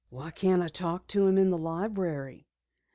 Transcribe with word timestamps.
"Why 0.09 0.31
can't 0.31 0.63
I 0.63 0.67
talk 0.67 1.05
to 1.09 1.27
him 1.27 1.37
in 1.37 1.51
the 1.51 1.59
library?" 1.59 2.47